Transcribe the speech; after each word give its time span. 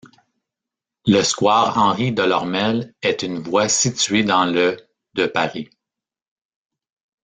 Le 1.05 1.21
square 1.21 1.77
Henri-Delormel 1.77 2.95
est 3.03 3.21
une 3.21 3.37
voie 3.37 3.69
située 3.69 4.23
dans 4.23 4.45
le 4.47 4.75
de 5.13 5.27
Paris. 5.27 5.69